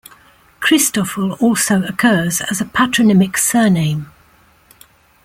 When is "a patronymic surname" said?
2.59-4.11